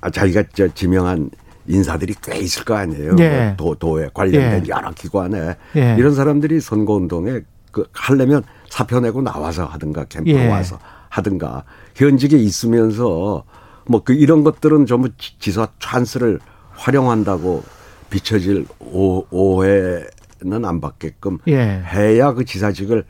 아 0.00 0.10
자기가 0.10 0.42
저 0.52 0.66
지명한 0.66 1.30
인사들이 1.66 2.14
꽤 2.22 2.38
있을 2.38 2.64
거 2.64 2.74
아니에요. 2.74 3.14
예. 3.20 3.54
뭐도 3.56 3.74
도에 3.76 4.08
관련된 4.12 4.64
예. 4.66 4.70
여러 4.70 4.90
기관에 4.90 5.54
예. 5.76 5.94
이런 5.96 6.14
사람들이 6.14 6.58
선거 6.60 6.94
운동에 6.94 7.40
그 7.70 7.86
하려면 7.92 8.42
사표 8.68 8.98
내고 8.98 9.22
나와서 9.22 9.66
하든가 9.66 10.04
캠프 10.04 10.30
예. 10.30 10.48
와서 10.48 10.78
하든가 11.10 11.64
현직에 12.00 12.36
있으면서 12.38 13.44
뭐 13.86 14.00
그 14.04 14.12
이런 14.12 14.44
것들은 14.44 14.86
전부 14.86 15.08
지- 15.16 15.38
지사 15.38 15.68
찬스를 15.80 16.38
활용한다고 16.72 17.62
비춰질 18.08 18.66
오, 18.80 19.24
오해는 19.30 20.64
안 20.64 20.80
받게끔 20.80 21.38
예. 21.48 21.82
해야 21.86 22.32
그 22.32 22.44
지사직을 22.44 23.04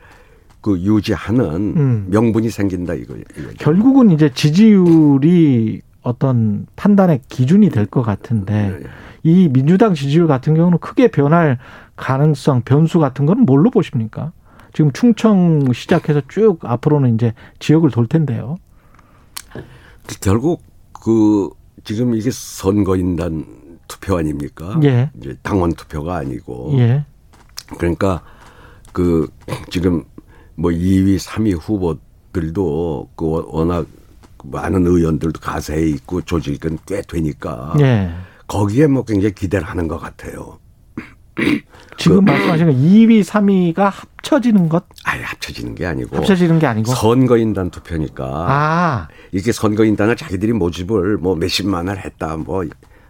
그 0.61 0.79
유지하는 0.79 1.73
음. 1.77 2.07
명분이 2.09 2.49
생긴다 2.49 2.93
이거 2.95 3.15
이거죠. 3.15 3.55
결국은 3.59 4.11
이제 4.11 4.29
지지율이 4.33 5.81
어떤 6.03 6.65
판단의 6.75 7.21
기준이 7.29 7.69
될 7.69 7.85
것 7.85 8.01
같은데 8.01 8.53
예, 8.53 8.79
예. 8.83 8.89
이 9.23 9.49
민주당 9.49 9.93
지지율 9.93 10.27
같은 10.27 10.55
경우는 10.55 10.79
크게 10.79 11.09
변할 11.09 11.59
가능성, 11.95 12.61
변수 12.63 12.97
같은 12.99 13.25
건 13.27 13.41
뭘로 13.41 13.69
보십니까? 13.69 14.31
지금 14.73 14.91
충청 14.93 15.71
시작해서 15.73 16.21
쭉 16.27 16.59
앞으로는 16.63 17.13
이제 17.15 17.33
지역을 17.59 17.91
돌 17.91 18.07
텐데요. 18.07 18.57
결국 20.19 20.63
그 20.91 21.49
지금 21.83 22.15
이게 22.15 22.29
선거인단 22.31 23.79
투표 23.87 24.17
아닙니까? 24.17 24.79
예. 24.83 25.09
이제 25.17 25.35
당원 25.41 25.73
투표가 25.73 26.17
아니고 26.17 26.73
예. 26.77 27.05
그러니까 27.77 28.23
그 28.93 29.29
지금 29.69 30.03
뭐 30.55 30.71
2위, 30.71 31.17
3위 31.19 31.57
후보들도 31.59 33.09
그 33.15 33.43
워낙 33.47 33.87
많은 34.43 34.85
의원들도 34.85 35.39
가세에 35.39 35.87
있고 35.89 36.21
조직은 36.21 36.79
꽤 36.85 37.01
되니까 37.01 37.73
예. 37.79 38.11
거기에 38.47 38.87
뭐 38.87 39.03
굉장히 39.03 39.33
기대를 39.33 39.67
하는 39.67 39.87
것 39.87 39.97
같아요. 39.97 40.59
지금 41.97 42.25
말씀하신 42.25 42.65
거 42.67 42.71
2위, 42.73 43.23
3위가 43.23 43.91
합쳐지는 43.91 44.69
것, 44.69 44.85
아예 45.03 45.21
합쳐지는 45.23 45.75
게 45.75 45.85
아니고. 45.85 46.17
합쳐지는 46.17 46.59
게 46.59 46.67
아니고. 46.67 46.91
선거인단 46.93 47.69
투표니까. 47.69 48.25
아, 48.25 49.07
이게 49.31 49.51
선거인단을 49.51 50.15
자기들이 50.15 50.53
모집을 50.53 51.17
뭐 51.17 51.35
몇십만을 51.35 52.03
했다 52.03 52.37
뭐 52.37 52.63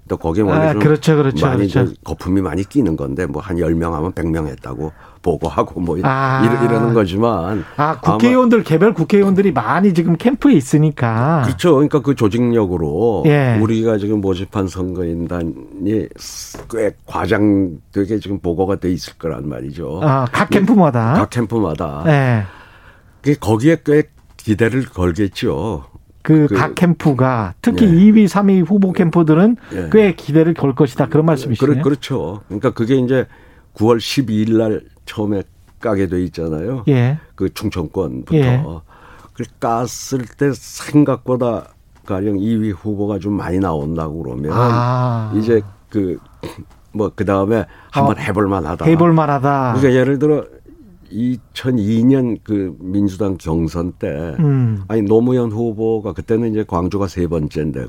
또 0.07 0.17
거기에 0.17 0.43
원래 0.43 0.67
아, 0.67 0.71
좀 0.73 0.81
그렇죠, 0.81 1.15
그렇죠, 1.15 1.45
많이 1.45 1.67
그렇죠. 1.67 1.93
거품이 2.03 2.41
많이 2.41 2.67
끼는 2.67 2.95
건데 2.97 3.25
뭐한 3.25 3.57
10명 3.57 3.91
하면 3.91 4.11
100명 4.11 4.47
했다고 4.47 4.91
보고하고 5.21 5.79
뭐 5.79 5.97
아. 6.03 6.41
이러, 6.43 6.65
이러는 6.65 6.93
거지만 6.93 7.63
아, 7.77 7.99
국회의원들, 7.99 8.63
개별 8.63 8.93
국회의원들이 8.93 9.51
많이 9.51 9.93
지금 9.93 10.17
캠프에 10.17 10.53
있으니까. 10.53 11.43
그렇죠. 11.45 11.75
그러니까 11.75 12.01
그 12.01 12.15
조직력으로 12.15 13.23
예. 13.27 13.57
우리가 13.61 13.97
지금 13.97 14.21
모집한 14.21 14.67
선거인단이 14.67 16.07
꽤 16.69 16.91
과장되게 17.05 18.19
지금 18.19 18.39
보고가 18.39 18.77
돼 18.77 18.91
있을 18.91 19.13
거란 19.17 19.47
말이죠. 19.47 20.01
아, 20.03 20.25
각 20.31 20.49
캠프마다. 20.49 21.13
각 21.13 21.29
캠프마다. 21.29 22.03
예. 22.07 22.43
그게 23.21 23.35
거기에 23.39 23.77
꽤 23.85 24.03
기대를 24.37 24.85
걸겠죠. 24.85 25.85
그 26.23 26.47
그- 26.47 26.55
각 26.55 26.75
캠프가 26.75 27.53
특히 27.61 27.85
예. 27.85 27.89
2위, 27.91 28.27
3위 28.27 28.65
후보 28.65 28.91
캠프들은 28.93 29.57
예. 29.73 29.89
꽤 29.91 30.15
기대를 30.15 30.53
걸 30.53 30.75
것이다. 30.75 31.07
그런 31.07 31.25
말씀이시네요. 31.25 31.73
그렇, 31.73 31.83
그렇죠. 31.83 32.41
그러니까 32.47 32.71
그게 32.71 32.95
이제 32.95 33.25
9월 33.75 33.97
12일 33.97 34.57
날 34.57 34.81
처음에 35.05 35.43
까게 35.79 36.07
돼 36.07 36.21
있잖아요. 36.25 36.83
예. 36.89 37.17
그 37.35 37.51
충청권부터. 37.53 38.35
예. 38.37 38.63
그 39.33 39.43
깠을 39.59 40.37
때 40.37 40.51
생각보다 40.53 41.69
가령 42.05 42.37
2위 42.37 42.75
후보가 42.77 43.19
좀 43.19 43.33
많이 43.33 43.59
나온다고 43.59 44.21
그러면 44.23 44.51
아. 44.53 45.31
이제 45.35 45.61
그 45.89 46.17
뭐 46.93 47.09
그 47.15 47.23
다음에 47.23 47.65
한번 47.89 48.17
해볼 48.19 48.47
만하다. 48.49 48.83
해볼 48.85 49.13
만하다. 49.13 49.75
그러니까 49.77 49.97
예를 49.97 50.19
들어 50.19 50.43
2002년 51.11 52.39
그 52.43 52.75
민주당 52.79 53.37
경선 53.37 53.93
때 53.99 54.35
음. 54.39 54.83
아니 54.87 55.01
노무현 55.01 55.51
후보가 55.51 56.13
그때는 56.13 56.51
이제 56.51 56.63
광주가 56.67 57.07
세 57.07 57.27
번째인데 57.27 57.85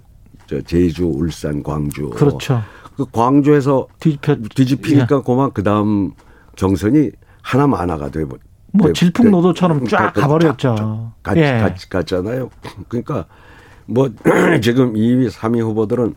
저 0.46 0.60
제주, 0.62 1.06
울산, 1.06 1.62
광주. 1.62 2.10
그렇죠. 2.10 2.60
그 2.96 3.06
광주에서 3.10 3.86
뒤집혀 4.00 4.36
뒤집히니까 4.54 5.22
그만 5.22 5.50
그 5.52 5.62
다음 5.62 6.12
경선이 6.56 7.10
하나 7.40 7.66
만화가 7.66 8.10
돼. 8.10 8.24
버- 8.26 8.36
뭐 8.72 8.86
돼- 8.88 8.92
질풍노도처럼 8.94 9.80
돼- 9.84 9.86
쫙 9.90 10.12
가- 10.12 10.20
가버렸죠. 10.22 10.74
가- 10.74 11.34
가- 11.34 11.36
예. 11.36 11.60
가- 11.60 11.74
갔잖아요. 11.88 12.50
그러니까 12.88 13.26
뭐 13.86 14.08
지금 14.62 14.94
2위, 14.94 15.30
3위 15.30 15.60
후보들은 15.60 16.14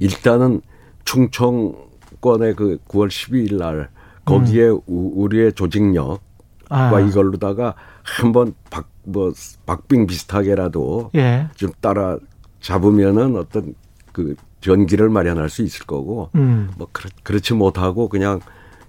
일단은 0.00 0.60
충청권의 1.04 2.54
그 2.56 2.78
9월 2.88 3.08
12일 3.08 3.56
날 3.58 3.88
거기에 4.26 4.68
우- 4.68 4.82
우리의 4.86 5.54
조직력과 5.54 6.14
음. 6.14 6.94
아. 6.94 7.00
이걸로다가 7.00 7.74
한번 8.02 8.54
박, 8.70 8.88
뭐 9.04 9.32
박빙 9.64 10.06
비슷하게라도 10.06 11.10
예. 11.14 11.48
좀 11.54 11.70
따라 11.80 12.18
잡으면은 12.60 13.36
어떤 13.36 13.74
그 14.12 14.34
전기를 14.60 15.08
마련할 15.08 15.48
수 15.48 15.62
있을 15.62 15.86
거고 15.86 16.30
음. 16.34 16.70
뭐 16.76 16.88
그렇, 16.92 17.08
그렇 17.22 17.38
지 17.38 17.54
못하고 17.54 18.08
그냥 18.08 18.40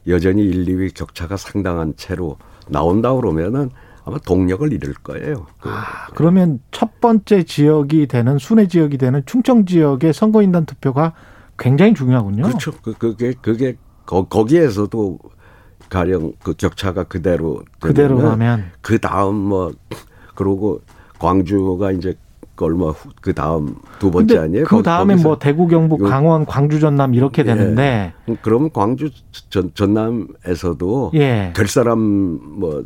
여전히 0.08 0.44
1, 0.44 0.66
2위 0.66 0.94
격차가 0.94 1.38
상당한 1.38 1.94
채로 1.96 2.38
나온다 2.68 3.14
그러면은 3.14 3.70
아마 4.06 4.18
동력을 4.20 4.72
잃을 4.72 4.94
거예요. 5.04 5.48
그, 5.60 5.70
아, 5.70 6.08
그러면 6.16 6.60
첫 6.72 7.02
번째 7.02 7.44
지역이 7.44 8.08
되는 8.08 8.38
순회 8.38 8.68
지역이 8.68 8.98
되는 8.98 9.22
충청 9.26 9.66
지역의 9.66 10.14
선거인단 10.14 10.66
투표가 10.66 11.14
굉장히 11.60 11.94
중요하군요. 11.94 12.44
그렇죠. 12.44 12.72
그, 12.82 12.94
그게 12.94 13.34
그게 13.42 13.76
거, 14.08 14.24
거기에서도 14.24 15.20
가령 15.90 16.34
그 16.42 16.54
격차가 16.56 17.04
그대로 17.04 17.62
그대로 17.80 18.18
가면 18.18 18.72
그 18.82 18.98
다음 19.00 19.36
뭐 19.36 19.72
그러고 20.34 20.82
광주가 21.20 21.92
이제 21.92 22.16
그 22.56 22.66
얼마 22.66 22.88
후, 22.88 23.10
그 23.22 23.34
다음 23.34 23.76
두 24.00 24.10
번째 24.10 24.40
아니에요? 24.40 24.64
그 24.66 24.78
거- 24.78 24.82
다음에. 24.82 25.16
뭐 25.16 25.38
대구, 25.38 25.68
경북, 25.68 26.02
요- 26.02 26.06
강원, 26.06 26.46
광주, 26.48 26.80
전남 26.80 27.14
이렇게 27.14 27.44
예. 27.44 27.46
되는데 27.46 28.14
그러면 28.42 28.72
광주 28.74 29.12
전, 29.52 29.72
전남에서도 29.76 31.12
예. 31.14 31.54
될 31.56 31.68
사람 31.68 32.00
뭐 32.00 32.84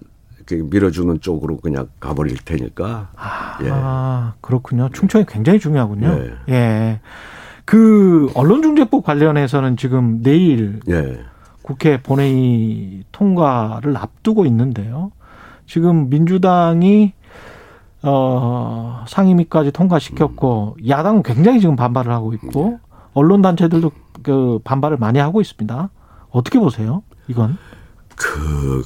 밀어주는 0.52 1.22
쪽으로 1.22 1.58
그냥 1.58 1.88
가버릴 2.02 2.38
테니까. 2.44 3.12
예. 3.64 3.70
아, 3.72 4.34
그렇군요. 4.42 4.90
충청이 4.92 5.24
굉장히 5.26 5.60
중요하군요. 5.60 6.20
예. 6.50 6.54
예. 6.54 7.00
그 7.72 8.30
언론중재법 8.36 9.06
관련해서는 9.06 9.78
지금 9.78 10.22
내일 10.22 10.82
예. 10.90 11.22
국회 11.62 12.04
본회의 12.04 13.06
통과를 13.14 13.96
앞두고 13.96 14.46
있는데요. 14.48 15.14
지금 15.66 16.10
민주당이 16.10 17.14
어 18.04 19.06
상임위까지 19.08 19.72
통과시켰고 19.72 20.80
야당은 20.86 21.24
굉장히 21.24 21.62
지금 21.62 21.78
반발을 21.78 22.12
하고 22.12 22.34
있고 22.34 22.78
언론 23.14 23.42
단체들도 23.42 23.90
그 24.22 24.60
반발을 24.66 24.98
많이 24.98 25.20
하고 25.20 25.40
있습니다. 25.40 25.90
어떻게 26.30 26.60
보세요? 26.60 27.04
이건 27.30 27.58
그 28.18 28.84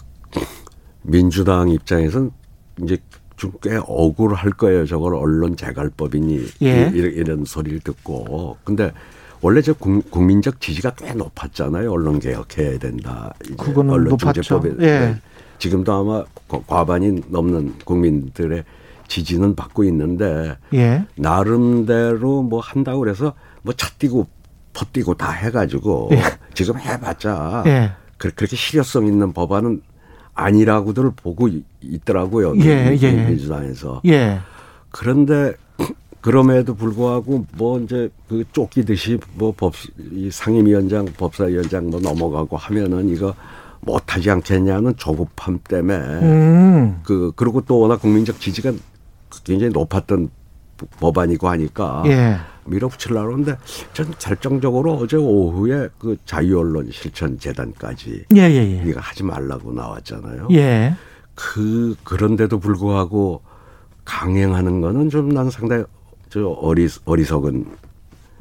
민주당 1.01 1.69
입장에선 1.69 2.29
이제 2.83 2.99
좀 3.09 3.14
꽤 3.61 3.77
억울할 3.85 4.51
거예요. 4.51 4.85
저걸 4.85 5.15
언론 5.15 5.55
재갈법이니 5.57 6.45
예. 6.63 6.91
이런, 6.93 7.13
이런 7.13 7.45
소리를 7.45 7.79
듣고. 7.81 8.57
근데 8.63 8.91
원래 9.41 9.61
저 9.61 9.73
국- 9.73 10.09
국민적 10.09 10.61
지지가 10.61 10.91
꽤 10.95 11.13
높았잖아요. 11.13 11.91
언론 11.91 12.19
개혁해야 12.19 12.79
된다. 12.79 13.33
그거는 13.57 13.93
언론 13.93 14.17
중재법에 14.17 14.69
높았죠. 14.69 14.83
예. 14.87 14.99
네. 14.99 15.21
지금도 15.59 15.93
아마 15.93 16.23
과- 16.47 16.61
과반이 16.65 17.21
넘는 17.27 17.75
국민들의 17.85 18.63
지지는 19.07 19.55
받고 19.55 19.83
있는데 19.83 20.57
예. 20.73 21.05
나름대로 21.15 22.41
뭐 22.41 22.59
한다고 22.59 22.99
그래서 22.99 23.33
뭐 23.61 23.73
차뛰고 23.73 24.27
퍼뛰고 24.73 25.13
다 25.15 25.31
해가지고 25.31 26.09
예. 26.13 26.21
지금 26.53 26.77
해봤자 26.79 27.63
예. 27.67 27.91
그- 28.17 28.31
그렇게 28.33 28.55
실효성 28.55 29.05
있는 29.07 29.31
법안은 29.33 29.81
아니라고들 30.35 31.11
보고 31.15 31.47
있- 31.47 31.65
있더라고요. 31.81 32.53
예, 32.59 32.89
민- 32.91 33.01
예. 33.01 33.11
민주당에서. 33.11 34.01
예. 34.05 34.39
그런데 34.91 35.53
그럼에도 36.21 36.75
불구하고 36.75 37.45
뭐 37.57 37.79
이제 37.79 38.09
그 38.27 38.43
쫓기듯이 38.51 39.17
뭐 39.35 39.53
법, 39.55 39.73
이 40.11 40.29
상임위원장, 40.31 41.05
법사위원장 41.17 41.89
뭐 41.89 41.99
넘어가고 41.99 42.57
하면은 42.57 43.09
이거 43.09 43.33
못하지 43.81 44.29
않겠냐는 44.31 44.95
조급함 44.97 45.59
때문에 45.67 45.97
음. 45.97 46.99
그 47.03 47.31
그리고 47.35 47.61
또 47.61 47.79
워낙 47.79 48.01
국민적 48.01 48.39
지지가 48.39 48.71
굉장히 49.43 49.71
높았던 49.71 50.29
법안이고 50.99 51.47
하니까 51.47 52.03
예. 52.07 52.37
밀어붙이려고 52.65 53.31
하는데 53.33 53.57
전 53.93 54.11
결정적으로 54.19 54.93
어제 54.95 55.17
오후에 55.17 55.89
그 55.99 56.17
자유언론 56.25 56.89
실천재단까지 56.91 58.25
예, 58.35 58.41
예, 58.41 58.55
예. 58.55 58.83
이거 58.85 58.99
하지 58.99 59.23
말라고 59.23 59.71
나왔잖아요. 59.73 60.47
예. 60.51 60.95
그 61.35 61.95
그런데도 62.03 62.59
불구하고 62.59 63.41
강행하는 64.03 64.81
거는 64.81 65.09
좀 65.09 65.29
난 65.33 65.49
상당히 65.49 65.83
저 66.29 66.47
어리 66.47 66.87
어리석은 67.05 67.65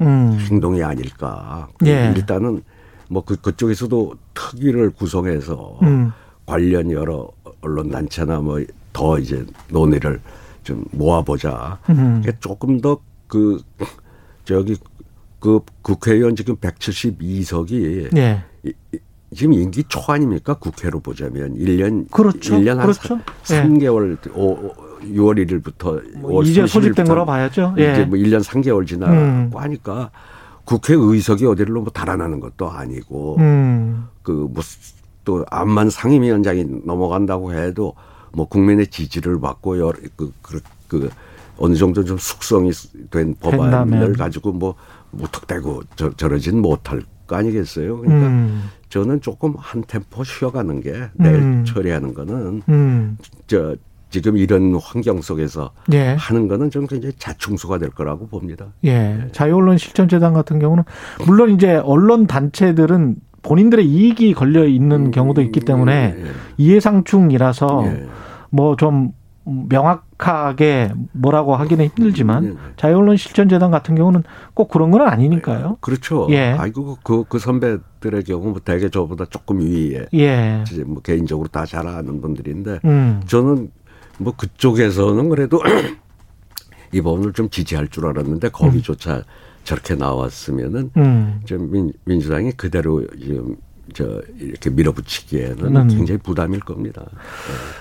음. 0.01 0.37
행동이 0.49 0.83
아닐까. 0.83 1.67
그 1.79 1.87
예. 1.87 2.13
일단은 2.15 2.61
뭐 3.09 3.23
그 3.23 3.35
그쪽에서도 3.39 4.13
특위를 4.33 4.89
구성해서 4.91 5.79
음. 5.83 6.11
관련 6.45 6.91
여러 6.91 7.29
언론 7.61 7.89
단체나 7.89 8.39
뭐 8.39 8.59
더 8.93 9.19
이제 9.19 9.45
논의를 9.69 10.21
좀 10.65 10.83
모아보자. 10.91 11.79
음. 11.89 12.21
조금 12.41 12.81
더 12.81 12.99
그 13.27 13.61
저기 14.43 14.77
그 15.39 15.59
국회의원 15.81 16.35
지금 16.35 16.55
172석이 16.57 18.15
예. 18.17 18.43
지금 19.33 19.53
임기 19.53 19.83
초 19.87 19.99
아닙니까? 20.11 20.53
국회로 20.55 20.99
보자면 20.99 21.55
1년 21.55 22.09
그렇죠. 22.11 22.55
1년 22.55 22.77
한 22.77 22.81
그렇죠. 22.81 23.19
사, 23.43 23.55
예. 23.57 23.63
3개월 23.63 24.17
오, 24.35 24.73
6월 25.01 25.45
1일부터 25.45 26.17
뭐 26.17 26.43
이제 26.43 26.65
소집된 26.65 27.05
거로 27.05 27.25
봐야죠. 27.25 27.75
예. 27.77 27.91
이제 27.91 28.05
뭐 28.05 28.17
1년 28.17 28.43
3개월 28.43 28.87
지나고 28.87 29.13
음. 29.13 29.51
하니까 29.53 30.11
국회 30.63 30.93
의석이 30.95 31.45
어디로 31.45 31.81
뭐 31.81 31.91
달아나는 31.91 32.39
것도 32.39 32.69
아니고 32.69 33.37
음. 33.39 34.07
그뭐 34.23 34.53
또 35.23 35.43
암만 35.49 35.89
상임위원장이 35.89 36.65
넘어간다고 36.85 37.53
해도 37.53 37.93
뭐 38.35 38.47
국민의 38.47 38.87
지지를 38.87 39.39
받고 39.39 39.79
여러 39.79 39.97
그, 40.15 40.31
그, 40.41 40.59
그 40.87 41.09
어느 41.57 41.75
정도 41.75 42.03
좀 42.03 42.17
숙성이 42.17 42.71
된 43.09 43.33
법안을 43.39 43.71
된다면. 43.71 44.13
가지고 44.13 44.51
뭐 44.51 44.75
무턱대고 45.11 45.83
저, 45.95 46.11
저러진 46.11 46.59
못할 46.61 47.01
거 47.27 47.37
아니겠어요. 47.37 47.97
그러니까 47.99 48.27
음. 48.27 48.63
저는 48.89 49.21
조금 49.21 49.55
한 49.57 49.83
템포 49.83 50.23
쉬어가는 50.23 50.81
게 50.81 51.09
내일 51.13 51.35
음. 51.35 51.65
처리하는 51.65 52.13
거는 52.13 52.61
음. 52.67 53.17
저 53.47 53.75
지금 54.09 54.37
이런 54.37 54.75
환경 54.75 55.21
속에서 55.21 55.71
예. 55.91 56.15
하는 56.17 56.47
거는 56.47 56.69
좀 56.69 56.87
굉장히 56.87 57.13
자충수가 57.17 57.79
될 57.79 57.89
거라고 57.89 58.27
봅니다. 58.27 58.67
예. 58.85 59.27
자유언론 59.31 59.77
실천재단 59.77 60.33
같은 60.33 60.59
경우는 60.59 60.83
물론 61.25 61.51
이제 61.51 61.75
언론 61.75 62.27
단체들은 62.27 63.15
본인들의 63.41 63.85
이익이 63.85 64.33
걸려 64.33 64.65
있는 64.65 65.11
경우도 65.11 65.41
있기 65.41 65.61
때문에 65.61 66.15
예. 66.17 66.31
이해상충이라서 66.57 67.83
예. 67.87 68.07
뭐좀 68.49 69.13
명확 69.45 70.05
정확하게 70.17 70.93
뭐라고 71.11 71.55
하기는 71.55 71.85
힘들지만 71.85 72.43
네, 72.43 72.49
네. 72.51 72.57
자유언론 72.77 73.17
실천재단 73.17 73.71
같은 73.71 73.95
경우는 73.95 74.23
꼭 74.53 74.69
그런 74.69 74.91
건 74.91 75.01
아니니까요. 75.01 75.77
그렇죠. 75.81 76.27
예. 76.31 76.55
아이고 76.57 76.97
그, 77.03 77.23
그 77.27 77.39
선배들의 77.39 78.23
경우 78.23 78.49
뭐 78.49 78.59
대개 78.63 78.89
저보다 78.89 79.25
조금 79.25 79.59
위에 79.59 80.07
예. 80.13 80.63
이제 80.67 80.83
뭐 80.83 81.01
개인적으로 81.01 81.47
다 81.49 81.65
잘 81.65 81.87
아는 81.87 82.21
분들인데 82.21 82.81
음. 82.85 83.21
저는 83.25 83.71
뭐 84.19 84.33
그쪽에서는 84.37 85.29
그래도 85.29 85.59
이 86.93 87.01
법을 87.01 87.33
좀 87.33 87.49
지지할 87.49 87.87
줄 87.87 88.05
알았는데 88.05 88.49
거기조차 88.49 89.23
저렇게 89.63 89.95
나왔으면은 89.95 90.91
음. 90.95 91.41
좀 91.45 91.71
민, 91.71 91.91
민주당이 92.05 92.51
그대로 92.51 93.05
지금 93.17 93.57
저 93.93 94.21
이렇게 94.39 94.69
밀어붙이기에는 94.69 95.75
음. 95.75 95.87
굉장히 95.87 96.17
부담일 96.19 96.59
겁니다. 96.61 97.05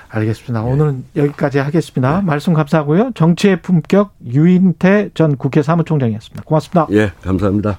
알겠습니다. 0.09 0.67
예. 0.67 0.73
오늘은 0.73 1.05
여기까지 1.17 1.59
하겠습니다. 1.59 2.21
말씀 2.21 2.53
감사하고요. 2.53 3.13
정치의 3.15 3.63
품격 3.63 4.15
유인태 4.25 5.11
전 5.15 5.37
국회 5.37 5.63
사무총장이었습니다. 5.63 6.45
고맙습니다. 6.45 6.87
예, 6.93 7.13
감사합니다. 7.23 7.79